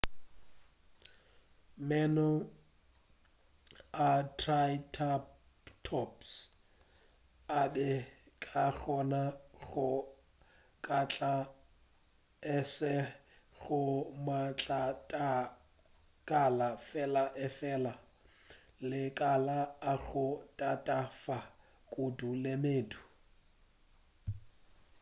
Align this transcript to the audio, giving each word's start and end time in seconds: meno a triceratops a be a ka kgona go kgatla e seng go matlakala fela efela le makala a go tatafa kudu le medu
meno 1.87 2.29
a 4.09 4.11
triceratops 4.39 6.31
a 7.59 7.61
be 7.73 7.89
a 7.93 7.95
ka 8.43 8.65
kgona 8.79 9.23
go 9.63 9.89
kgatla 10.85 11.33
e 12.55 12.57
seng 12.75 13.07
go 13.59 13.81
matlakala 14.25 16.69
fela 16.87 17.23
efela 17.45 17.93
le 18.89 19.01
makala 19.09 19.59
a 19.91 19.93
go 20.05 20.27
tatafa 20.59 21.37
kudu 21.91 22.29
le 22.43 22.53
medu 22.63 23.01